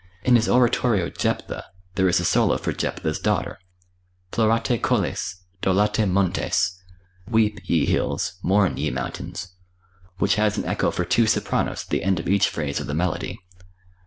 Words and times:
In 0.23 0.35
his 0.35 0.49
oratorio, 0.49 1.11
"Jephtha," 1.11 1.63
there 1.93 2.09
is 2.09 2.19
a 2.19 2.25
solo 2.25 2.57
for 2.57 2.73
Jephtha's 2.73 3.19
daughter, 3.19 3.59
"Plorate 4.31 4.81
colles, 4.81 5.43
dolate 5.61 6.07
montes" 6.07 6.81
(Weep, 7.29 7.59
ye 7.65 7.85
hills; 7.85 8.33
mourn, 8.41 8.77
ye 8.77 8.89
mountains), 8.89 9.49
which 10.17 10.37
has 10.41 10.57
an 10.57 10.65
echo 10.65 10.89
for 10.89 11.05
two 11.05 11.27
sopranos 11.27 11.83
at 11.83 11.89
the 11.91 12.01
end 12.03 12.19
of 12.19 12.27
each 12.27 12.49
phrase 12.49 12.79
of 12.79 12.87
the 12.87 12.95
melody. 12.95 13.37